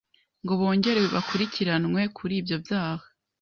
ngo 0.43 0.53
bongere 0.59 0.99
bakurikiranwe 1.15 2.01
kuri 2.17 2.33
ibyo 2.39 2.55
byaha. 2.63 3.05